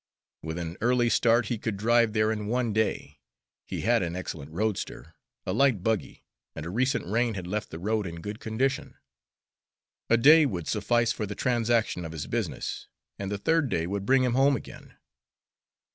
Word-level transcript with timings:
With 0.41 0.57
an 0.57 0.77
early 0.81 1.11
start 1.11 1.45
he 1.49 1.59
could 1.59 1.77
drive 1.77 2.13
there 2.13 2.31
in 2.31 2.47
one 2.47 2.73
day, 2.73 3.19
he 3.67 3.81
had 3.81 4.01
an 4.01 4.15
excellent 4.15 4.49
roadster, 4.49 5.13
a 5.45 5.53
light 5.53 5.83
buggy, 5.83 6.25
and 6.55 6.65
a 6.65 6.71
recent 6.71 7.05
rain 7.05 7.35
had 7.35 7.45
left 7.45 7.69
the 7.69 7.77
road 7.77 8.07
in 8.07 8.15
good 8.19 8.39
condition, 8.39 8.95
a 10.09 10.17
day 10.17 10.47
would 10.47 10.67
suffice 10.67 11.11
for 11.11 11.27
the 11.27 11.35
transaction 11.35 12.03
of 12.03 12.13
his 12.13 12.25
business, 12.25 12.87
and 13.19 13.29
the 13.31 13.37
third 13.37 13.69
day 13.69 13.85
would 13.85 14.07
bring 14.07 14.23
him 14.23 14.33
home 14.33 14.55
again. 14.55 14.97